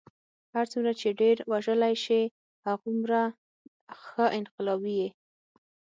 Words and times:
هر 0.53 0.65
څومره 0.71 0.91
چې 0.99 1.17
ډېر 1.21 1.37
وژلی 1.51 1.95
شې 2.03 2.21
هغومره 2.67 3.21
ښه 4.01 4.25
انقلابي 4.39 4.93
یې. 5.01 5.09